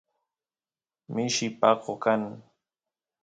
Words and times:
mishi 1.13 1.47
paqo 1.59 1.93
kan 2.03 2.21